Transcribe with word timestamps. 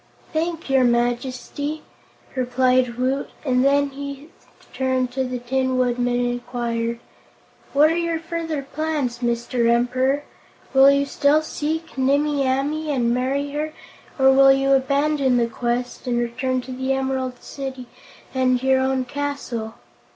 "Thank 0.33 0.67
your 0.67 0.83
Majesty," 0.83 1.83
replied 2.35 2.95
Woot, 2.97 3.29
and 3.45 3.63
then 3.63 3.91
he 3.91 4.29
turned 4.73 5.11
to 5.11 5.23
the 5.25 5.37
Tin 5.37 5.77
Woodman 5.77 6.15
and 6.19 6.25
inquired: 6.31 6.99
"What 7.73 7.91
are 7.91 7.95
your 7.97 8.17
further 8.17 8.63
plans, 8.63 9.19
Mr. 9.19 9.69
Emperor? 9.69 10.23
Will 10.73 10.89
you 10.89 11.05
still 11.05 11.43
seek 11.43 11.99
Nimmie 11.99 12.47
Amee 12.47 12.89
and 12.89 13.13
marry 13.13 13.51
her, 13.51 13.73
or 14.17 14.31
will 14.31 14.51
you 14.51 14.71
abandon 14.71 15.37
the 15.37 15.45
quest 15.45 16.07
and 16.07 16.17
return 16.17 16.61
to 16.61 16.71
the 16.71 16.93
Emerald 16.93 17.43
City 17.43 17.85
and 18.33 18.63
your 18.63 18.79
own 18.79 19.05
castle?" 19.05 19.75